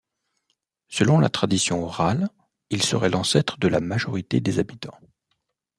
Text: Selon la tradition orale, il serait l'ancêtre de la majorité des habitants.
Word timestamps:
Selon 0.87 1.19
la 1.19 1.29
tradition 1.29 1.83
orale, 1.83 2.29
il 2.71 2.81
serait 2.81 3.11
l'ancêtre 3.11 3.59
de 3.59 3.67
la 3.67 3.79
majorité 3.79 4.39
des 4.39 4.57
habitants. 4.57 4.97